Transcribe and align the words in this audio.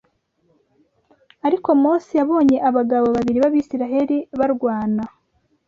Ariko 1.47 1.69
Mose 1.81 2.11
yabonye 2.19 2.57
abagabo 2.69 3.07
babiri 3.15 3.37
b’Abisirayeli 3.43 4.17
barwana 4.39 5.03